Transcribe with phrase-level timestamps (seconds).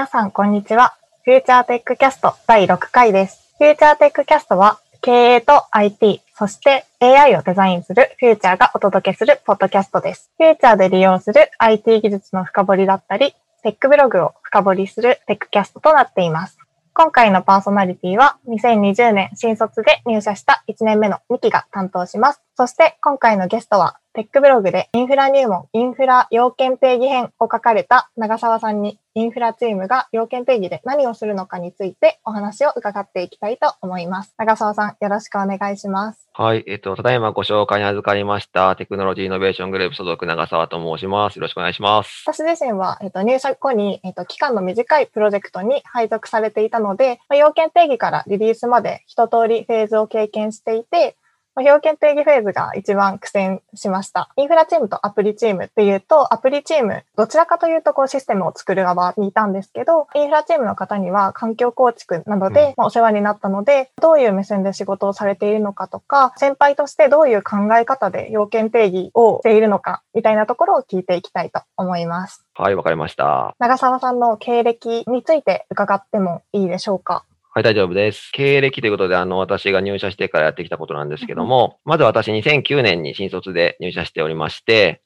[0.00, 0.94] 皆さん、こんにちは。
[1.26, 3.54] フューチャーテックキャスト第6回です。
[3.58, 10.30] フューチャーテックキャストは、経営と IT、そして AI をデザインするフューチャーがお届けするポッドキャストです。
[10.38, 16.56] フューチャーで利用する IT 技術の深掘りだったり、テックブログを深掘りするテックキャストとなっています。
[16.94, 22.40] 今回のパーソナリティは2020年新卒で入社した1年目の2期が担当します。
[22.60, 34.34] そして今回のゲストはテックブログでインフラ入門、インフラ要件定義編を書かれた長澤さんにインフラチームが要件定義で何をするのかについてお話を伺っていきたいと思います。
[34.36, 36.28] 長澤さん、よろしくお願いします。
[36.34, 36.64] はい。
[36.66, 41.36] えっと、ただいまご紹介に預かりました、テクノロジーイノベーショングループ所属長澤と申します。
[41.36, 42.24] よろしくお願いします。
[42.26, 51.16] 私自身は、えっと、入社後に、えっと、期間の短いプロジェクトに配属されていたので、まあ要件定義からリリースまで一通りフェーズを経験していて、
[51.60, 54.30] まあ要件定義フェーズが一番苦戦しました。
[54.36, 72.42] インフラチームとアプリチームっていうと、アプリチーム、どちらかというとこうシステムを作る側にいたんですけど、インフラチームの方には環境構築などでまあお世話になったので、どういう目線で仕事をされているのかとか、先輩としてどういう考え方で要件定義をしているのか、みたいなところを聞いていきたいと思います。
[72.54, 73.54] はい、わかりました。
[73.58, 77.24] 長澤さんの経歴について伺ってもいいでしょうか？
[77.52, 78.30] はい、大丈夫です。
[78.30, 85.02] 経歴ということで、あの、私が入社してからやってきたことなんですけども、まず私2009年に新卒で入社しておりまして、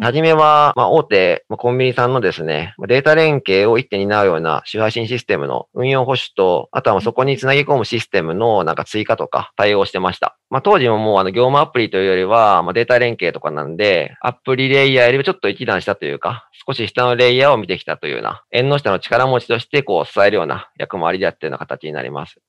[0.00, 10.36] はじめは、まあ、大手、まあ、コンビニさんのですね、まあデータ連携を一手に担うような主配信システムの運用保守と、あとはまあそこにつなぎ込むシステムのなんか追加とか対応してました。
[10.50, 22.40] まあ、当時ももうあの業務アプリというよりは、まあ、データ連携とかなんで、アプリレイヤーよりもちょっと一段下というか、少し下のレイヤーを見てきたというような、縁の下の力持ちとしてこう支えるような役回りでやってるような形になります。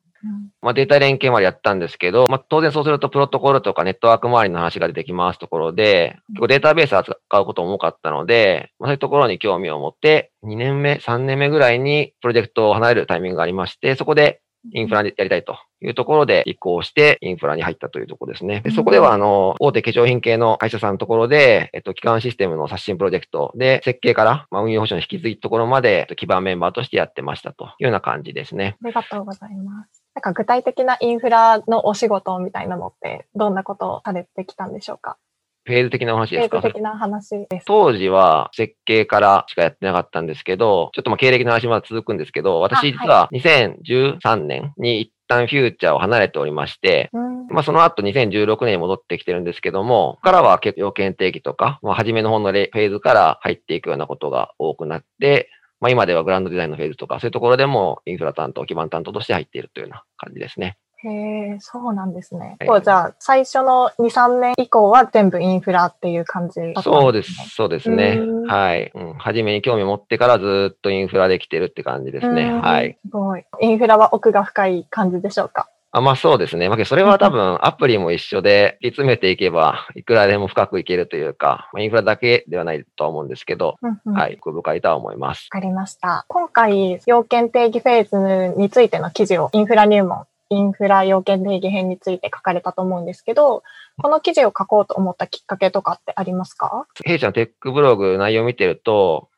[0.61, 14.41] まあ、データ連携までやったんですけど、まあ、当然そうするとプロトコルとかネットワーク周りの話が出てきますところで、結構データベース扱うことも多かったので、まあ、そういうところに興味を持って、2年目、3年目ぐらいにプロジェクトを離れるタイミングがありまして、そこで
[14.73, 18.61] インフラでやりたいというところで移行してインフラに入ったというところですね。
[18.61, 28.75] でそこでは、あの、大手化粧品系の会社さんのところで、えっと、基幹システムの刷新プロジェクトで、設計から、まあ、運用保証の引き継ぎところまで、えっと基盤メンバーとしてやってましたというような感じですね。
[28.83, 29.98] ありがとうございます。
[30.15, 35.17] なんか具体的なインフラのお仕事みたいなのって、どんなことをされてきたんでしょうか？
[35.65, 36.61] フェーズ的なお話ですか？
[36.61, 37.47] 的な話。
[37.49, 37.65] です。
[37.65, 47.47] 当時は設計からしかやってなかったんですけど、ちょっとまあ経歴の話まだ続くんですけど、あ私実は2013年に一旦フューチャーを離れておりまして、うん。
[47.47, 55.49] まあその後2016年に戻ってきてるんですけども、ここからは結構要件定義とか、まあ初めの方のレフェーズから入っていくようなことが多くなって、
[55.79, 60.77] まあ今ではグランドデザインのフェーズとか、そういうところでもインフラ担当、基盤担当として入っているというような感じですね。
[61.01, 62.57] へえ、そうなんですね。
[62.59, 68.47] はいじゃあ、最初の2、3年以降は全部インフラっていう感じだったんそうです、そうですねうん。
[68.47, 68.91] はい。
[68.93, 69.13] うん。
[69.13, 72.51] 初めに興味を持ってからずっとインフラできてるって感じですね。
[72.53, 72.97] うんはい。
[73.01, 73.45] すごい。
[73.61, 75.69] インフラは奥が深い感じでしょうか？
[75.91, 76.69] あ、まあそうですね。
[76.69, 85.47] まあ、それは多分アプリも一緒で、突き詰めていけば、いくらでも深くいけるというか、まあ、インフラだけではないとは思うんですけど、うんうんはい、奥深いとは思います。
[85.51, 86.25] わかりました。
[86.27, 93.63] 今回、要件定義フェーズについての記事をインフラ入門、インフラ要件定義編について書かれたと思うんですけど、
[94.01, 96.85] この記事を書こうと思ったきっかけとかってありますか？
[97.03, 99.29] 弊社のテックブログ内容を見てると、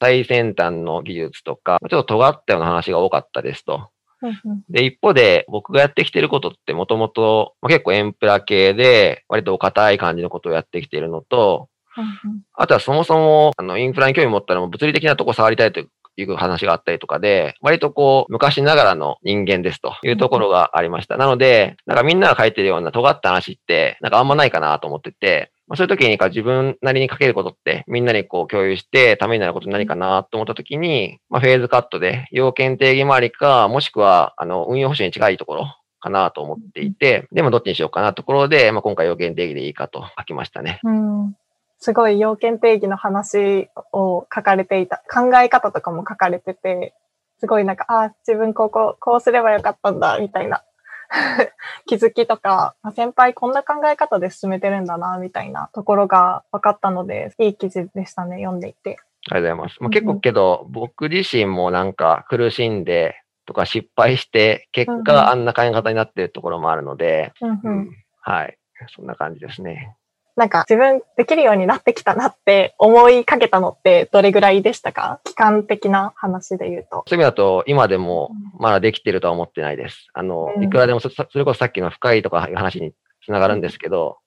[0.00, 3.88] 最先端の技術とか、ちょっと尖ったような話が多かったですと。
[4.68, 21.16] で、一方で僕がやってきてることってもともと結構エンプラ系で、割と硬い感じのことをやってきているのと、うんあとはそもそも、あの、インフラに興味持ったら物理的なとこ触りたいという話があったりとかで、割とこう、昔ながらの人間ですというところがありました。
[21.16, 35.66] なので、なんかみんなが書いてるような尖った話って、なんかあんまないかなと思ってて、まあ、そういう時にか自分なりに書けることって、みんなにこう共有して、ためになること何かなと思った時に、まあ、フェーズカットで、要件定義周りか、もしくは、あの、運用保守に近いところ
[36.00, 40.80] かなと思っていて、でもどっちにしようかなところで、まあ、今回要件定義でいいかと書きましたね。
[40.82, 41.36] うん
[41.80, 46.92] すごい要件定義の話を書かれていた、考え方とかも書かれてて、
[47.38, 50.64] すごいなんか、ああ、自分ここ、こうすればよかったんだ、みたいな
[51.86, 58.98] 気づきとか、あ先輩こんな考え方で進めてるんだな、みたいなところが分かったので、いい記事でしたね、読んでいて。
[59.30, 59.82] ありがとうございます。
[59.82, 67.90] まあ、結構けど、僕自身もなんか苦しんでとか失敗して、結果あんな考え方になってるところもあるので、うんううんん
[68.20, 68.58] はい。
[68.94, 69.96] そんな感じですね。
[70.38, 75.20] なんか自分できるようになってきたなって思いかけたのってどれぐらいでしたか？
[75.24, 77.04] 期間的な話で言うと。
[77.08, 80.06] そういう意味だと、今でもまだできてるとは思ってないです。
[80.14, 82.92] あの、うんいくらでもそ、それこそさっきの深いとかいう話に
[83.24, 84.18] つながるんですけど、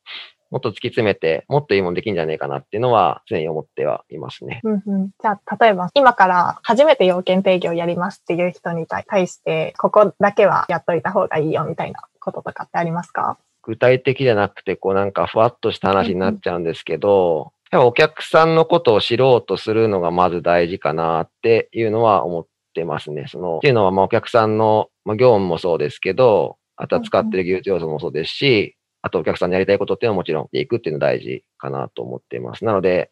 [0.49, 4.59] もっと突き詰めて、もっといいもんできるんじゃないかなっていうのは常に思ってはいますね。
[4.65, 13.37] うんうん、じゃあ、例えば今から初めて要件定義をやりますっていう人に対して、ここだけはやっといた方がいいよみたいなこととかってありますか？
[13.63, 23.25] 具体的じゃなくて、こうなんかふわっとした話になっちゃうんですけど、やっぱお客さんのことを知ろうとするのがまず大事かなっていうのは思ってますね。
[23.27, 32.65] その、っていうのはまあお客さんの、まあ、業務もそうですけど、あとは使ってる技術要素もそうですし、あとお客さんにやりたいことっていうのはもちろんでいくっていうの大事かなと思っています。
[32.65, 33.11] なので、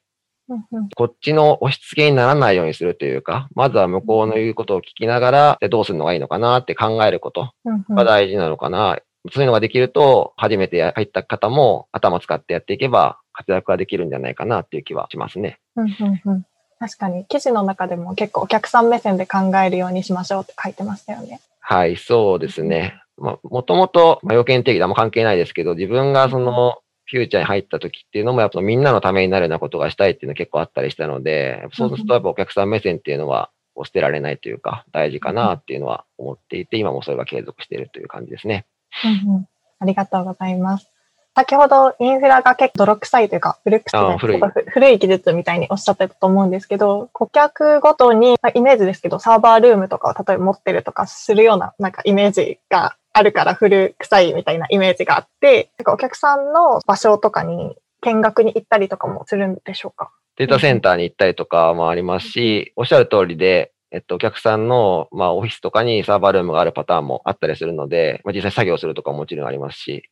[0.96, 7.54] こっちの押し付けにならないようにするというか、まずは向こうの言うことを聞きながら、でどうするのがいいのかなって考えること
[7.90, 8.98] が大事なのかな。
[9.31, 15.60] そういうのができると、初めて入った方も頭使ってやっていけば、活躍ができるんじゃないかなっていう気はしますね。
[15.76, 16.46] うんうんうん、
[16.80, 21.40] 確かに、記事の中でも結構お客さん目線で考えるようにしましょうって書いてましたよね。
[21.60, 23.02] はい、そうですね。
[23.18, 33.50] まあ、もともと、まあ、要件定義であんま関係ないですけど、自分がその、フューチャーに入った時っていうのも、やっぱみんなのためになるようなことがしたいっていうのは結構あったりしたので、そうするとやっぱお客さん目線っていうのは、
[33.86, 38.66] 捨てられないというか、大事かなっていうのは思っていて、今もそれが継続しているという感じですね。
[39.03, 39.47] うんうん。
[39.80, 40.89] ありがとうございます。
[41.36, 44.41] 先ほどインフラが結構泥臭いというか古くて古い。
[44.68, 60.12] 古い技術みたいにおっしゃってたと思うんですけど、顧客ごとに、イメージですけど、サーバールームとかを例えば持ってるとかするようななんかイメージがあるから古臭いみたいなイメージがあって、なんかお客さんの場所とかに見学に行ったりとかもするんでしょうか？
[60.36, 70.03] データセンターに行ったりとかもありますし、おっしゃる通りで、えっと、お客さんの、まあ、オフィスとかにサーバールームがあるパターンもあったりするので、まあ、実際作業するとかももちろんありますし、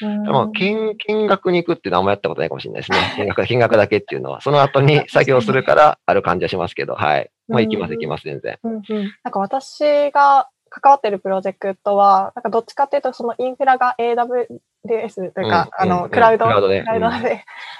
[0.00, 2.98] まあ、見、見学に行くっていうのはあんまやったことないかもしれないですね。
[3.18, 7.30] 見学、見学だけっていうのは、その後に作業するからある感じはしますけど、はい。
[7.48, 8.58] まあ、行きます、行きます、全然。
[8.62, 8.82] うんうん、
[9.24, 16.84] なんか私が関わってるプロジェクトは、なんかどっちかっていうと、そのインフラが AWS というか、うん、あの、クラウド、クラウドで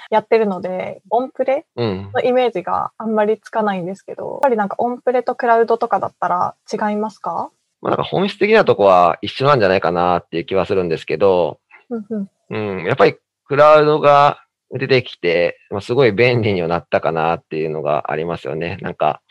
[0.09, 7.51] やってるので、オンプレのイメージがあんまりつかないんですけど、やっぱりなんかオンプレとクラウドとかだったら違いますか？
[7.81, 11.59] まあなんか本質的なとこは一緒なんじゃないかなっていう気はするんですけど、
[12.49, 13.15] うん、やっぱり
[13.45, 18.77] クラウドが出てきて、まあ、すごい便利にはなったかなっていうのがありますよね。
[18.81, 19.21] なんか、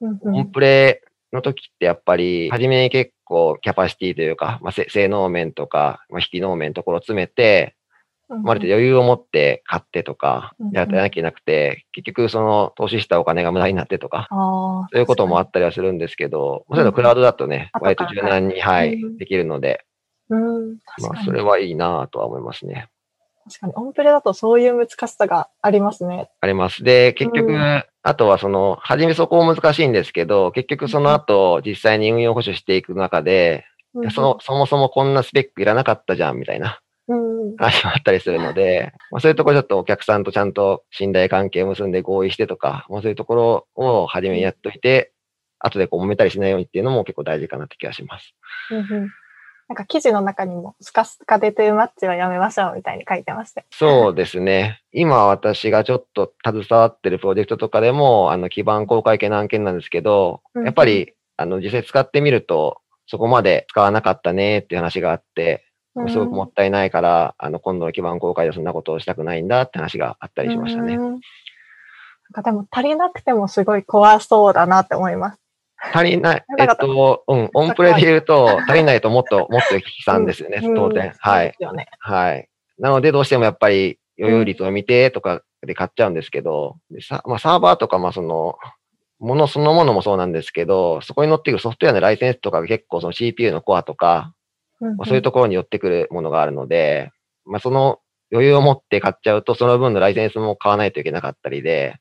[0.00, 1.02] オンプレ
[1.32, 7.76] の時ってやっぱり、初めに結構キャパシティというか、まあ、性能面とか、まあ、引き能面のところを詰めて、
[8.28, 19.84] まる程度余裕を持って買ってとか、やらなきゃいけなくて、結局その投資したお金が無駄になってとか、そういうこともあったりはするんですけど、そういうのクラウドだとね、割と柔軟に、はい、できるので、
[20.28, 20.36] ま
[21.20, 22.88] あ、それはいいなとは思いますね。
[23.44, 26.30] 確かに、オンプレだとそういう難しさがありますね。
[26.40, 26.84] あります。
[26.84, 33.64] で、結局、うん、あとはその、初めそこも難しいんですけど、結局その後、実際に運用保守していく中で、
[33.94, 36.80] うん、その、そもそもこんなスペックいらなかったじゃん、みたいな。
[37.58, 45.12] 話もあったりするので、まあ、そういうところちょっとお客さんとちゃんと信頼関係を結んで合意してとか、まあ、そういうところを初めにやっといて、
[45.58, 48.34] 後でこう揉めたりしないようにっていうのも結構大事かなって気がします。
[48.70, 49.10] うん
[49.70, 53.62] なんか記事の中にも、スカスカでトゥーマッチはやめましょうみたいに書いてました。
[53.70, 54.82] そうですね。
[54.92, 65.64] 今私がちょっと携わってるプロジェクトとかでも、あの、基盤公開系の案件なんですけど、うん、やっぱり、あの、実際使ってみると、そこまで使わなかったねっていう話があって、
[66.08, 70.96] すごくもったいないから、あの、今度の基盤公開でそんなことをしたくないんだって話があったりしましたね。
[70.96, 71.20] なん
[72.32, 75.39] かでも足りなくてもすごい怖そうだなって思います。
[75.92, 76.44] 足りない。
[76.58, 81.12] えっと、うん、オンプレで言うと、足りないともっと、もっと悲惨ですよね、当然。
[81.18, 81.54] はい。
[81.98, 82.48] はい。
[82.78, 88.56] なので、どうしてもやっぱり、余裕率を見てとかで買っちゃうんですけど、でさまあ、サーバーとか、まあ、その、
[89.18, 94.34] ものそのものもそうなんですけど、そこに乗ってくるソフトウェアのライセンスとかが結構その CPU のコアとか、
[94.80, 97.10] まあ、そういうところに寄ってくるものがあるので、
[97.44, 97.98] まあ、その
[98.32, 101.96] 余裕を持って買っちゃうと、その分のライセンスも買わないといけなかったりで、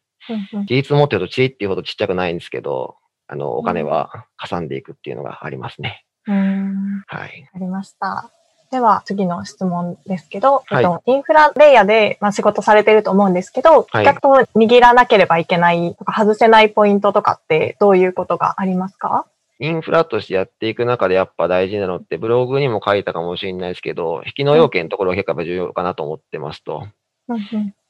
[0.67, 2.95] 技術持ってるとチリっていうほどちっちゃくないんですけど、
[3.31, 6.03] あの、お金はかさんでいくっていうのがありますね。
[6.27, 7.03] うん。
[7.05, 7.47] はい。
[7.53, 8.31] ありました。
[8.71, 19.25] では、次の質問ですけど、はい、えっと、インフラレイヤーで、まあ、仕事されてると思うんですけど、顧客と握らなければいけないとか、外せないポイントとかってどういうことがありますか？
[19.59, 26.87] インフラとしてやっていく中でやっぱ大事なのって、ブログにも書いたかもしれないですけど、引きの要件のところが結構重要かなと思ってますと。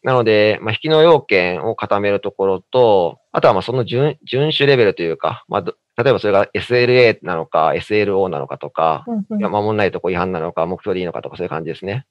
[0.04, 5.62] なので、まあ、引きの要件を固めるところと、あとはまあその順順守レベルというか、まあ、
[6.02, 9.06] 例えばそれが SLA なのか SLO なのかとか、
[9.38, 12.06] いや守んないとこ違反なのか、目標でいいのかとかそういう感じですね。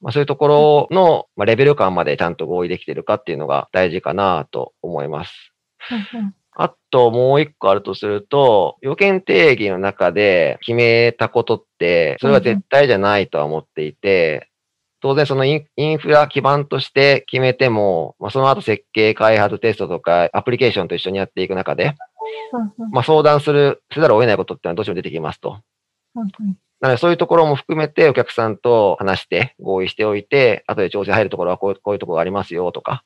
[0.00, 5.52] まあ、そういうところの、まあ、レベル感までちゃんと合意できてるかっていうのが大事かなと思います。
[6.56, 14.48] あともう一個あるとすると、要件定義の中で決めたことって、それは絶対じゃないとは思っていて、
[15.04, 21.94] 当然そのインフラ基盤として決めても、まあ、その後設計、開発、テストとかアプリケーションと一緒にやっていく中で、
[22.90, 25.60] まあ、相談する、せざるを得ないことってのはどうしても出てきますと。
[26.80, 33.04] なのでそういうところも含めてお客さんと話して合意しておいて、後で調整入るところはこういうこういうところがありますよとか、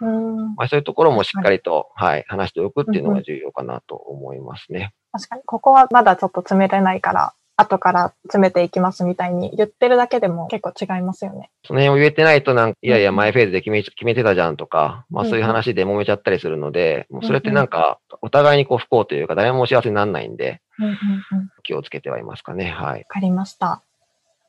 [0.00, 0.54] うん。
[0.54, 4.94] まあ、そういうところもしっかりと、はい、話しておくっていうのが重要かなと思いますね。
[5.12, 11.50] 確かに、ここはまだちょっと詰めれないから、後から詰めていきますみたいに言ってるだけでも結構違いますよね。
[11.64, 21.38] その辺を言えてないとなんか、いやいや、うん前フェーズで決め決めてたじゃんとか、まあうんそういう話で揉めちゃったりするので、もうそれってなんか、お互いにこう不幸というか、誰も幸せにならないんで、うんうんうん。
[21.38, 22.70] わ気をつけてはいますかね。
[22.70, 23.04] はい。
[23.08, 23.82] かりました。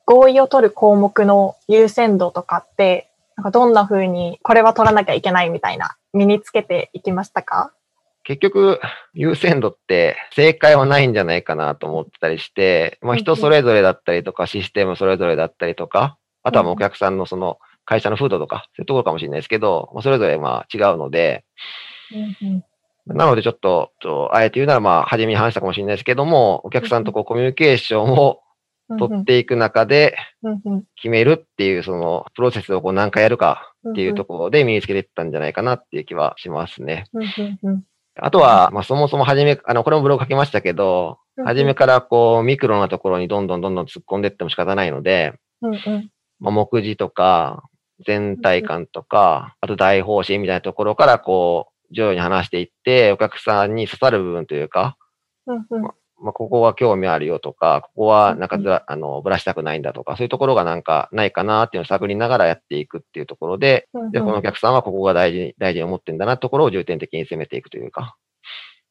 [0.04, 7.72] 合意を取る項目の優先度とかって、なんかどんな風にこれは取らなきゃいけないみたいな身につけていきましたか？
[8.26, 8.80] 結局、
[9.14, 21.44] 優先度って正解はないんじゃないかなと思ってたりして、まあうん人それぞれだったりとか、システムそれぞれだったりとか、あとはもうお客さんのその会社の風土とか、そういうところかもしれないですけど、まあそれぞれまあ違うので、
[23.06, 28.40] なのでちょっと、とあえて言うならまあ初めに話したかもしれないですけども、お客さんとこうコミュニケーションを
[28.98, 30.16] 取っていく中で
[30.96, 37.04] 決めるっていうそのプロセスをこう何回やるかうんっていうところで身につけていったんじゃないかなっていう気はしますね。
[38.18, 46.10] あとは、まあ、そもそも初め、あの、これもブログ書きましたけど、うん初めからこう、ミクロなところにどんどんどんどん突っ込んでいっても仕方ないので、うんうん。
[46.40, 47.68] まあ、目次とか、
[48.06, 54.96] 全体感とか、あと大方針みたいなところからこう、徐々に話していって、お客さんに刺さる部分というか、
[55.46, 55.82] うんうん。
[55.82, 55.94] ま
[56.24, 68.16] あ、ここは興味あるよとか、ここはなんかずら、あの、ぶらしたくないんだとか、そういうところがなんかないかなっていうのを探りながらやっていくっていうところで、で、このお客さんはここが大事に、大事に思ってんだなところを重点的に攻めていくというか、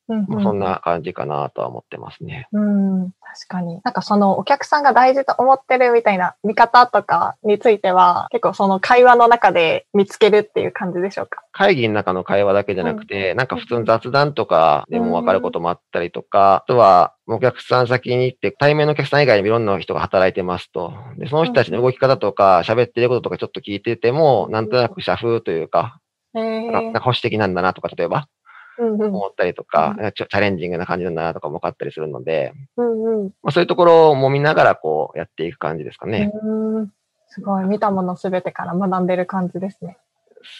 [0.07, 2.47] うんまあ、そんな感じかなとは思ってますね。
[2.51, 3.81] うん、確かに。
[3.83, 11.41] なんかそのお客さんが大事と思ってるみたいな見方とかについては、結構その会話の中で見つけるっていう感じでしょうか？
[11.51, 20.93] 会議の中の会話だけじゃなくて、なんか普通の雑談とかでも分かることもあったりとか、あとはお客さん先に行って、対面のお客さん以外にもいろんな人が働いてますと。
[21.17, 25.99] で、その人たちの動き方とか、喋ってることとかちょっと聞いてても、なんとなく社風というか、
[26.35, 28.34] へなんかなんーか保守的なんだなとか、例えばうんうん
[28.79, 36.31] 思ったりとか、ちょチャレンジングな感じだなとかも分かったりするので、うんうんまあ、そういうところを揉みながらこうやっていく感じですかね。
[36.43, 36.91] うん
[37.27, 37.65] すごい。
[37.65, 39.97] 見たものすべてから学んでる感じですね。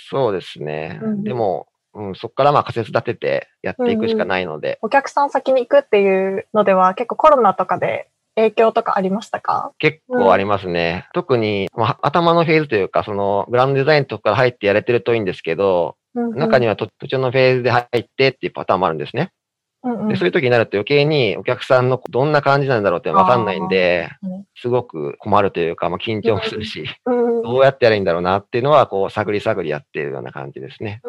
[0.10, 1.00] そうですね。
[1.01, 9.72] うんうんでも、うん、そこからまあ仮説立ててやっていくしかないので、お客さん先に行くっていうのでは結構コロナとかで影響とかありましたか？
[9.79, 11.07] 結構ありますね。
[11.13, 19.31] 特に、まあ、頭のフェーズというか、そのグラウンドデザインとか入ってやれてるといいんですけど、中には、途中のフェーズで入ってっていうパターンもあるんですね。
[19.84, 20.07] うんうん。
[20.07, 24.10] で、そういう時になると余計にお客さんのどんな感じなんだろうってわかんないんで
[24.55, 31.00] すごく困るというか、まあ、緊張もするし、うんどうやってやればいいんだろうなっていうのは、こう、探り探りやってるような感じですね。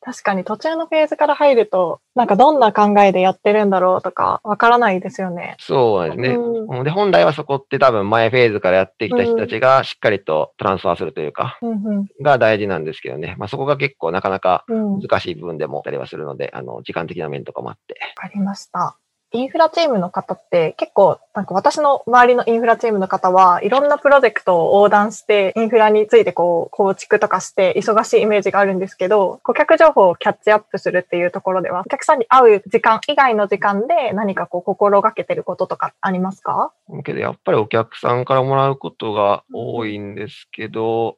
[0.00, 5.56] 確かに途中のフェーズから入ると、なんかどんな考えでやってるんだろうとかわからないですよね。
[5.58, 6.30] そうですね。
[6.30, 13.34] うんで、本来はそこって多分前フェーズからやってきた人たちがしっかりとトランスファーするというか、うんうんが大事なんですけどね。
[13.38, 17.98] まあそこが結構なかなかうん、わ難しい部分でもあったりはするので、あの、時間的な面とかもあって。
[18.14, 18.98] かりました。
[19.34, 36.72] インフラチームの方って結構、なんか私の周りのインフラチームの方はいろんなプロジェクトを横断してインフラについてこう構築とかして忙しいイメージがあるんですけど、顧客情報をキャッチアップするっていうところでは、お客さんに会う時間以外の時間で何かこう心がけてることとかありますか？
[37.04, 41.16] けどやっぱりお客さんからもらうことが多いんですけど、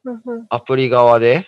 [0.49, 1.47] アプリ側で、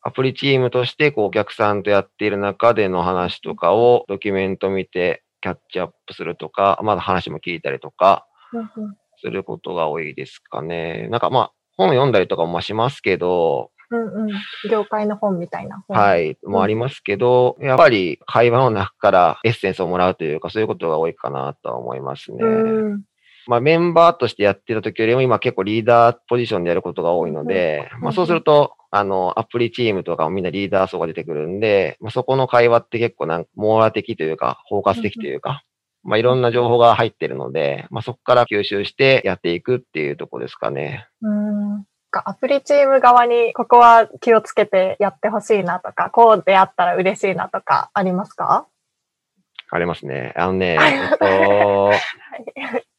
[0.00, 11.08] アプリチームとしてこうお客さんとやっている中での話とかをドキュメント見てキャッチアップするとか、まだ話も聞いたりとかうんうんすることが多いですかね。
[11.10, 14.32] なんかまあ本読んだりとかもしますけど、うんうん
[14.70, 15.96] 業界の本みたいな本。。
[15.96, 22.38] はいい、もありますけど、やっぱり会話の中からエッセンスをもらうというか、そういうことが多いかなとは思いますね。
[22.42, 22.46] う
[22.96, 23.02] ん
[23.46, 28.00] まあメンバーとしてやってた時よりも今結構リーダーポジションでやることが多いので、うん。
[28.02, 35.62] まあそうすると、あの、アプリチームとかもみんなリーダー層が出てくるんで、まあそこの会話って結構なんか網羅的というか、包括的というか、
[36.02, 41.06] まあいろんな情報が入ってるので、まあそこから吸収してやっていくっていうとこですかね。
[41.22, 41.84] うん。
[42.24, 48.66] アプリチーム側にここは気をつけてやってほしいなとか、こうであったら嬉しいなとかありますか？
[49.68, 50.32] ありますね。
[50.36, 51.90] あのね、はいえっと、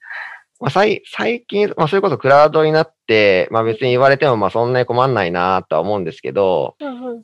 [0.59, 7.23] まあ、最最近、まあ、それこそクラウドになって、まあ別に言われてもまあそんなに困んないなとは思うんですけど、うんうん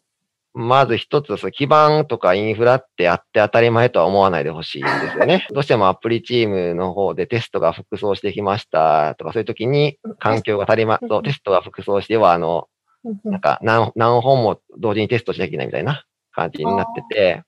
[0.56, 5.48] まず一つ、その基盤とかインフラってあって当たり前とは思わないでほしいんですよね。
[5.52, 12.68] どうしてもアプリチームの方でテストが複装してきましたとか、そういう時に環境が足りま、そうテストが複装しては、あの、
[13.24, 17.44] なんか何何本も同時にテストしなきゃいけないみたいな感じになってて、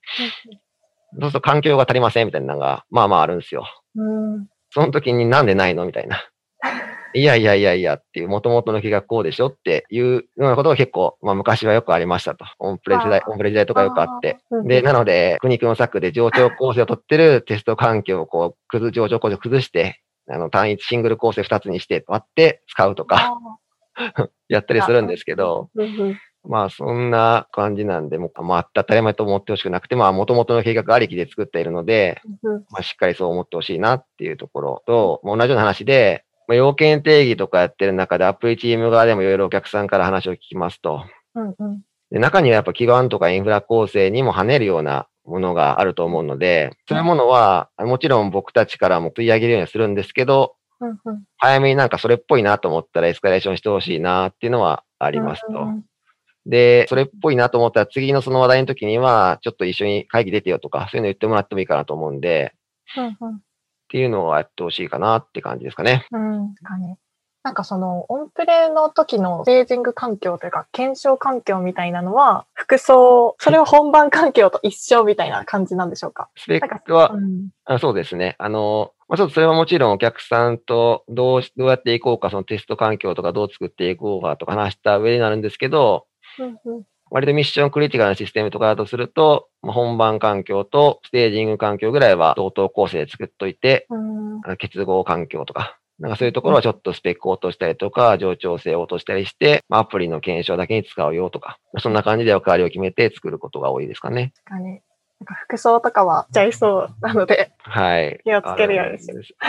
[1.19, 3.67] そうすると環境が足りませんみたいなのが、まあまああるんですよ。
[3.95, 4.47] うん。
[4.75, 5.85] その時になんでないの？
[5.85, 6.21] みたいな。
[7.15, 12.43] いやいやいやいやっていう、元々の気がこうでしょっていうようなことが結構、まあ昔はよくありましたと。
[12.59, 14.37] オンプレ時代、オンプレ時代とかよくあって。
[14.65, 23.37] で、なので、苦肉の策で上長構成を取ってる テスト環境をこう、崩、上長構成を崩して、あの、単一シングル構成2つにして割って使うとか、
[24.49, 25.69] やったりするんですけど、
[26.47, 41.81] まあそんな感じなんで、もう、まあ当たり前と思ってほしくなくて、まあ元々の計画ありきで作っているので、うんまあ、しっかりそう思ってほしいなっていうところと、まあ同じような話で、まあ、要件定義とかやってる中でアプリチーム側でもいろいろお客さんから話を聞きますと、うんうん。
[42.11, 51.23] で中にはやっぱ基盤とかインフラ構成にも跳ねるようなものがあると思うので、そういうものは、もちろん僕たちからも取り上げるようにはするんですけど、うんうん。
[51.37, 55.47] 早めになんかそれっぽいなと思ったらエスカレーションしてほしいなっていうのはありますと。
[55.47, 55.83] うん
[56.45, 62.53] で、それっぽいなと思ったら次のその話題の時には、ちょっと一緒に会議出てよとか、そういうの言ってもらってもいいかなと思うんで、
[62.97, 63.41] うんうん
[63.87, 66.07] っていうのをやってほしいかなって感じですかね。
[66.11, 66.95] うん、確かに。
[67.43, 76.29] なんかその、オンプレの時のステージング環境というか、検証環境みたいなのは、服装、それは本番環境と一緒みたいな感じなんでしょうか？
[76.35, 77.49] スペックは、うん。
[77.65, 78.35] あそうですね。
[78.39, 86.07] あの、まあ、ちょっとそれはもちろんお客さんとどうし、どうやっていこうか、そのテスト環境とかどう作っていこうかとか話した上になるんですけど、
[87.11, 94.25] 割とミッションクリティカルなシステムとかだとすると、まあ、本番環境とステージング環境ぐらいは同等構成で作っといて、うん
[94.57, 104.33] 結合環境とか、なんかそういうところはちょっとスペックを落としたりとか、上調整を落としたりして、まあ、アプリの検証だけに使うよとか、そんな感じで役割を決めて作ることが多いですかね。
[104.43, 104.81] 確かに。
[105.19, 108.19] なんか服装とかはちゃいそうなので、はい。
[108.23, 109.33] 気をつけるようにしあるんです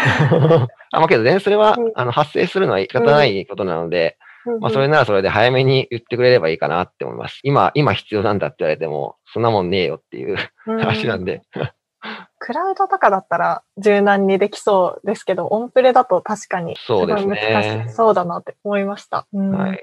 [0.93, 4.26] あ、まあけどね、それはうん、あの、発生するのは仕方ないことなので、うん
[4.61, 7.41] まあそれならそれで早めに言ってくれればいいかなって思います。
[7.43, 11.43] 今、今必要なんだって言われても、そんなもんねえよっていううん話なんで。
[12.39, 19.27] クラウドとかだったら柔軟にできそうですけど、オンプレだと確かにそうですねごい難しそうだなって思いました。
[19.33, 19.81] うんはい。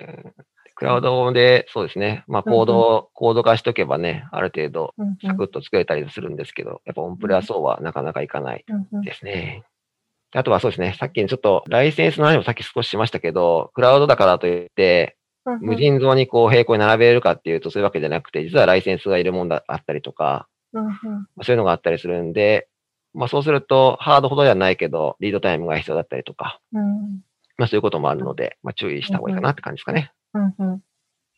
[0.75, 2.23] クラウドで、そうですね。
[2.27, 4.93] まあ、コードを、コード化しとけばね、ある程度、
[5.25, 8.65] サクッと作れたりするんですけど、やっぱオンプレはそうはなかなかいかない
[9.03, 9.63] ですね。
[10.33, 15.15] であとはそうですね、さっきちょっとライセンスの話もさっき少ししましたけど、クラウドだからといって、
[15.61, 22.67] 無尽蔵にこう並行に並べれるかっていうとそういうわけじゃなくて、実はライセンスがいるもんだあったりとか、そういうのがあったりするんで、
[23.13, 27.21] まあそうするとハードほどではないけど、リードタイムが必要だったりとか、うん
[27.57, 30.11] まあそういうこともあるので、まあ注意した方がいいかなって感じですかね。
[30.33, 30.81] うんうん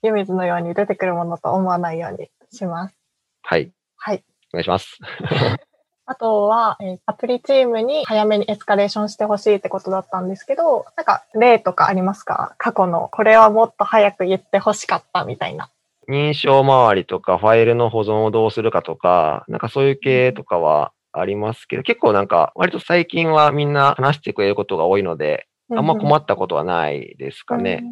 [0.04, 2.96] 湯水のように出てくるものと思わないようにします。
[3.42, 3.72] はい。
[3.98, 4.24] はい。
[4.54, 5.00] お願いします。
[6.08, 12.56] あとは、えーアプリチームに早めにエスカレーションしてほしいってことだったんですけど、なんか例とかありますか？
[12.58, 15.70] 過去の、これはもっと早く言ってほしかったみたいな。
[16.08, 27.84] 認証周りとか、ファイルの保存をどうするかとか、なんかそういう系とかはありますけど、結構なんか、割と最近はみんな話してくれることが多いので、あんま困ったことはないですかね。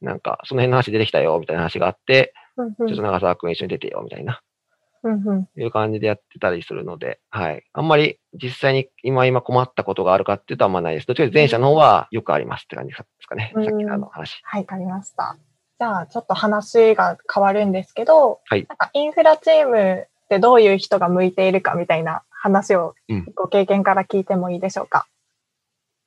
[0.00, 2.88] なんか、その辺の話出てきたよ、みたいな話があって、うんうん。
[2.88, 4.49] ちょっと長澤くん一緒に出てよ、みたいな、うんうん
[5.56, 7.64] いう感じでやってたりするので、はい。
[7.72, 11.06] あんまり実際に今今困ったことがあるかっていうとあんまないです。
[11.06, 13.52] どっちか前者の方はよくありますって感じですかね。
[13.54, 14.40] うんさっきの話。
[14.42, 15.36] はい、わかりました。
[15.78, 25.06] じゃあ、ちょっと話が変わるんですけど、はいなんかインフラチームってどういう人が向いているかみたいな話をうんご経験から聞いてもいいでしょうか？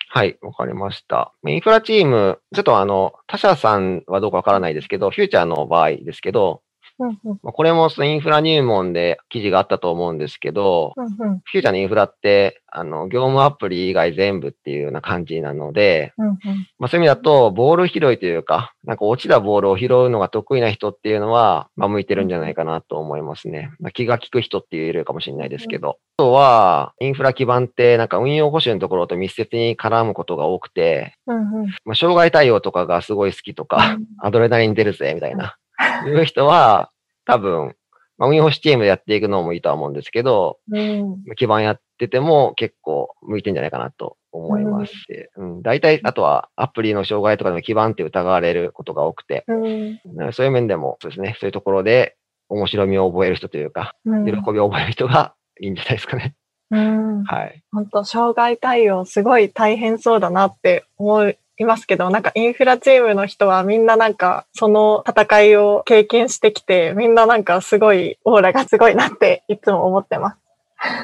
[0.10, 1.34] はい、わかりました。
[1.48, 6.62] インフラチーム、ちょっとあの、他社さんはどうかわからないですけど、フューチャーの場合ですけど、
[7.00, 7.40] うんうん。
[7.42, 11.14] まあこれもインフラ入門で記事があったと思うんですけど、うんうん。
[11.46, 16.38] フューチャーのインフラって、あの、業務アプリ以外全部っていうような感じなので、うんうん。
[16.80, 23.72] まあそういう意味だと、ボール拾いというか、なんか落ちたボールを拾うのが得意な人っていうのは、まあ向いてるんじゃないかなと思いますね。
[23.80, 25.98] まあ、気が利く人って言えるかもしれないですけど。
[26.18, 31.66] あとは、インフラ基盤って、なんか運用保守のところと密接に絡むことが多くて、うんうん。
[31.86, 35.56] まあ、障害対応とかがすごい好きとか、アドレナリン出るぜ、みたいな、
[36.08, 36.92] いう人は、
[37.26, 37.76] 多分、
[38.18, 41.24] まあ、運用保守チームでやっていくのもいいとは思うんですけど、うん。
[41.36, 45.06] 基盤やってても結構向いてんじゃないかなと思いますし、
[45.36, 50.00] うん、大体、あとはアプリの障害とかでも基盤って疑われることが多くて、うん。
[50.34, 52.16] そういう面でも、そうですね、そういうところで
[52.50, 54.26] 面白みを覚える人というか、うん。
[54.26, 56.36] 喜びを覚える人がいいんじゃないですかね。
[56.72, 57.24] うん。
[57.24, 57.64] はい。
[57.72, 70.38] 本当障害対応すごい大変そうだなって思いますけど、なんかインフラチームの人はみんななんかその戦いを経験してきて、みんななんかすごいオーラがすごいなっていつも思ってます。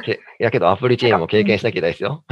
[0.03, 2.23] けやけどアプリチームも経験しなきゃいけないですよ。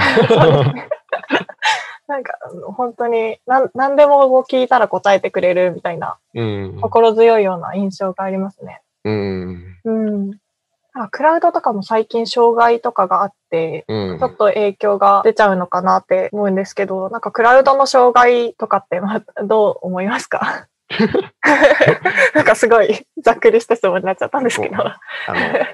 [2.08, 2.34] なんか
[2.76, 6.80] 本当に何何でも聞いたら答えてくれるみたいなうん。
[6.82, 8.82] 心強いような印象がありますね。
[9.04, 9.78] うん。
[9.84, 10.32] うん。
[10.98, 20.68] なんかクラウドとかも最近障害とかがあって、うんちょっと影響が出ちゃうのかなって思うんですけど、なんかクラウドの障害とかってまあどう思いますか？
[22.34, 24.76] なんかすごいざっくりした質問になっちゃったんですけど。
[24.78, 25.66] あの、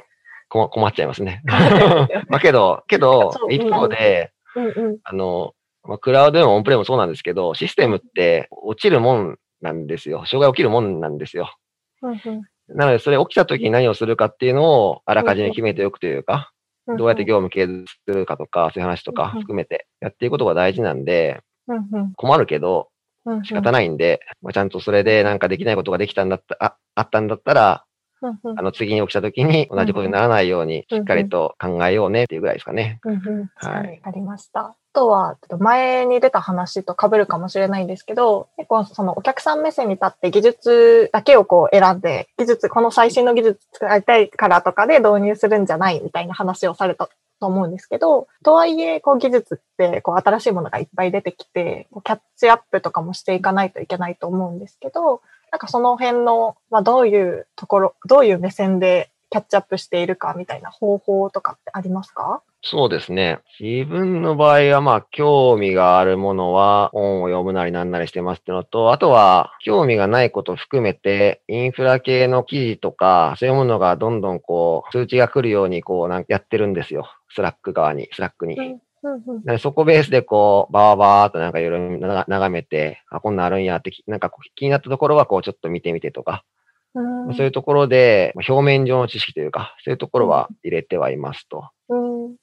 [0.50, 1.42] こ困っちゃいますね。
[2.28, 4.98] まあけど、けど一方で、うんうん。
[5.06, 10.26] あの、まあ、クラウドでもオンプレもそうなんですけど、システムって落ちるもんなんですよ。
[10.26, 11.56] 障害起きるもんなんですよ。
[12.02, 16.54] うんうんなので、それ起きた時に何をするかっていうのをあらかじめ決めておくというか、うん
[16.98, 21.40] どうやって業務継続するかとか、そういう話とかうん含めてやっていくことが大事なんで、
[22.18, 22.90] 困るけど
[23.44, 27.86] 仕方ないんで、まあ、ちゃんとそれでなんかできないことができたんだった、ああったんだったら、
[28.22, 33.00] あの次に起きた時に同じことにならないようにしっかりと考えようねっていうぐらいですかね。
[33.04, 34.76] はにありました。
[34.96, 62.44] あとは、前に出た話と被るかもしれないんですけど、結構そのお客さん目線に立って技術だけをこう選んで、技術、この最新の技術使いたいからとかで導入するんじゃないみたいな話をされたと思うんですけど、とはいえ、こう技術ってこう新しいものがいっぱい出てきて、キャッチアップとかもしていかないといけないと思うんですけど、なんかその辺の、まあどういうところ、どういう目線でキャッチアップしているかみたいな方法とかってありますか？
[62.66, 63.40] そうですね。
[63.60, 77.10] 自分の場合は、まあ、興味があるものは、本を読むなりなんなりしてますってのと、あとは、興味がないことを含めて、インフラ系の記事とか、そういうものがどんどんこう、通知が来るように、こう、なんかやってるんですよ。
[77.36, 78.58] スラック側に、スラックに。
[79.60, 86.46] そこベースでこう、バーバーっとなんかいろいろな眺めて、あ、こんなんあるんやってき、なんか気になったところはこうちょっと見てみてとか、
[86.96, 91.70] うんそういうところで、まあ表面上の知識というか、そういうところは入れてはいますと。
[91.90, 92.36] うん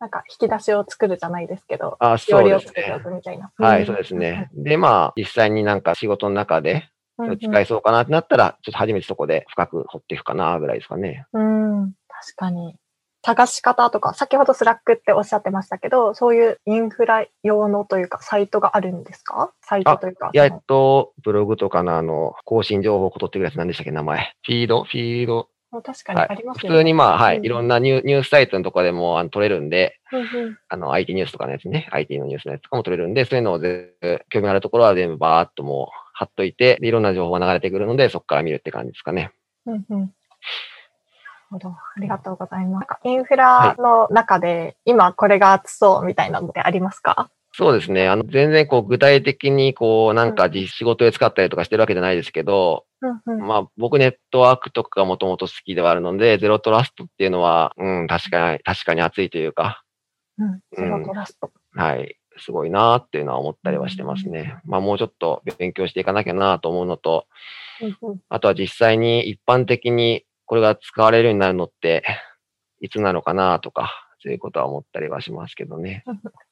[0.00, 3.00] なんか引き出しを作るじゃないですけど、あ、そうですねを作ってお。
[3.00, 3.52] くみたいな。
[3.56, 4.50] はい、そうですね。
[4.54, 11.26] で、まあ、実際になんか仕事の中で、使えそうかなってなったら、ちょっと初めてそこで深く掘っていくかな、ぐらいですかね。
[11.34, 12.76] うん、確かに。
[13.22, 19.52] 探し方とか、先ほどスラックっておっしゃってましたけど、そういうインフラ用のというか、サイトがあるんですか？
[19.60, 20.30] サイトというか。
[20.32, 24.32] いや、えっと、ブログとかのあの、更新情報を取ってくるやつ何でしたっけ、名前。
[24.46, 24.84] フィード？
[24.84, 25.48] フィード？
[25.70, 26.76] 確かにはいありますよね。
[26.76, 39.30] 普通にまあ、はい、うんいろんなニューニュースサイトのとこでもあの取れるんで、うんうんあの、IT ニュースとかのやつね、IT のニュースのやつとかも取れるんで、そういうのを全部、興味あるところは全部バーっともう貼っといて、でいろんな情報が流れてくるので、そこから見るって感じですかね。
[39.66, 40.12] うんうんなる
[41.50, 41.68] ほど。
[41.70, 42.86] ありがとうございます。
[43.04, 47.30] インフラの中で、今これが熱そうみたいなのってありますか？
[47.52, 48.08] そうですね。
[48.08, 59.82] あの、全然こう、具体的にこう、なんか実仕事で使ったりとかしてるわけじゃないですけど、うんうんまあ、僕ネットワークとかがもともと好きではあるので、ゼロトラストっていうのは、うん、確かに、確かに熱いというか、
[60.38, 60.60] うん。
[60.76, 61.50] ゼロトラスト。
[61.74, 64.56] はい、すごいなっていうのは思ったりはしてますね。
[64.64, 67.26] まあ、もうちょっと勉強していかなきゃなと思うのと、
[67.82, 72.04] うんうんあとは実際に一般的にこれが使われるようになるのって、
[72.80, 76.04] いつなのかなとか、そういうことは思ったりはしますけどね。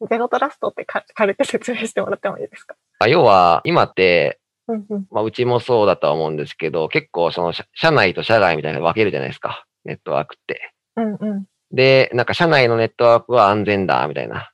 [0.09, 2.77] ゼロトラストってか軽く説明してもらってもいいですか？
[2.99, 9.65] あ要は、今って、うんうんまあ、うちもそうだとは思うんですけど、結構その社社内と社外みたいなの分けるじゃないですか。
[9.85, 10.73] ネットワークって。
[10.97, 14.51] うんうんで、なんか社内のネットワークは安全だ、みたいな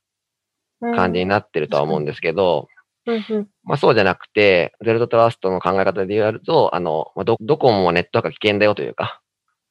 [0.81, 2.67] うん感じになってるとは思うんですけど、
[3.07, 9.21] うんうんまあそうじゃなくて、ゼロトラストの考え方で言うと、あの、まあ、ど、どこもネットワークが危険だよというか、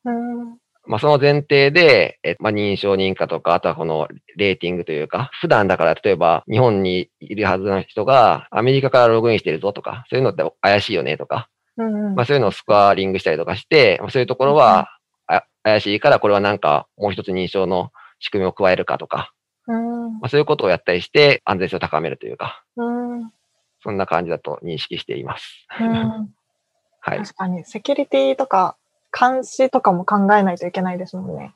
[0.06, 12.16] うんまあその前提で、えまあ認証認可とか、あとはこのレーティングというか、普段だから例えば日本にいるはずの人がアメリカからログインしてるぞとか、そういうのって怪しいよねとか、うんうん。
[12.16, 14.90] まあそういうのをスコアリングしたりとかして、まあ、そういうところは、
[15.28, 19.32] あ怪しいからこれはなんかもう一つ認証の仕組みを加えるかとか、
[19.68, 20.20] うん。
[20.20, 23.32] まあそういうことをやったりして安全性を高めるというか、うん。
[23.82, 25.66] そんな感じだと認識しています。
[25.80, 26.34] うん。
[27.06, 27.18] はい。
[27.20, 28.78] 確かに、セキュリティとか、
[29.18, 31.54] 監視とかも考えないといけないですもんね。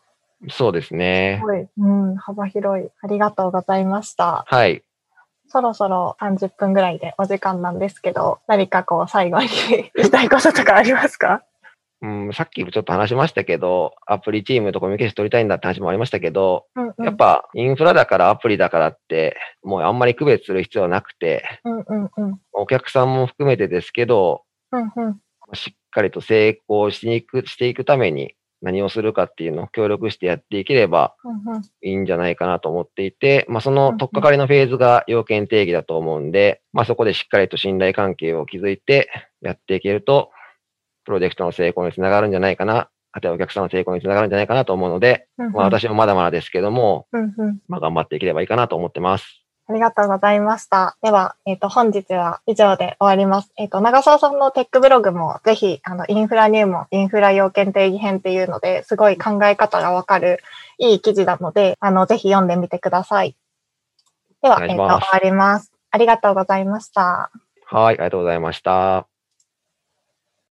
[0.50, 1.46] そうですねす。
[1.46, 2.89] ごい、うん、幅広い。
[3.02, 4.46] ありがとうございました。
[4.48, 4.84] はい。
[5.50, 9.48] そろそろ30分ぐらいでお時間なんですけど、何かこう最後に
[9.96, 11.41] 言いたいこととかありますか？
[12.00, 22.39] うん、さっきちょっと話しましたけど、アプリチームとコミュニケーション取りたいんだって話もありましたけど、うんうんやっぱインフラだからアプリだからって、もうあんまり区別する必要はなくて、うんうんうん。
[22.54, 25.22] お客さんも含めてですけど、うんうん。
[25.54, 31.16] しっかりと成功しにく、していくために、何をするかっていうのを協力してやっていければ
[31.84, 39.10] いいんじゃないかなと思っていて、まあ、その取っかかりのフェーズが要件定義だと思うんで、まあ、そこでしっかりと信頼関係を築いて
[39.42, 40.32] やっていけると、
[41.06, 47.08] プロジェクトの成功につながるんじゃないかな、あとはお客さんの成功につながるんじゃないかなと思うので、まあ、私もまだまだですけども、
[47.68, 49.47] まあ、頑張っていければいいかなと思ってます。
[49.69, 50.95] ありがとうございました。
[51.01, 53.51] では、えっ、と、本日は以上で終わります。
[53.58, 60.39] えっ、と、長澤さんのテックブログもぜひ、あの、インフラ入門、インフラ要件定義編っていうので、すごい考え方がわかる
[60.77, 63.36] いい記事なので、あの、ぜひ読んでみてください。
[64.41, 65.71] では、えっ、と、します終わります。
[65.91, 67.30] ありがとうございました。
[67.65, 69.08] はい、ありがとうございました。